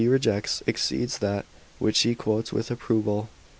CHAP, 0.01 0.07
xxx 0.07 0.11
rejects 0.15 0.63
exceeds 0.65 1.17
that 1.19 1.45
which 1.77 1.99
he 2.01 2.15
quotes 2.15 2.51
with 2.51 2.71
approval." 2.71 3.29